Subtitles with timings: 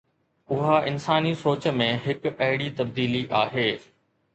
[0.55, 3.73] اها انساني سوچ ۾ هڪ اهڙي تبديلي آهي.